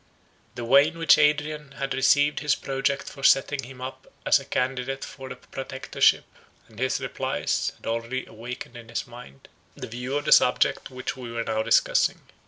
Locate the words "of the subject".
10.17-10.89